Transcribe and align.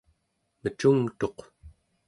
mecungtuq 0.61 1.37